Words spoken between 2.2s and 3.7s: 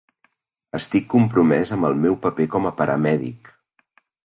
paper com a paramèdic.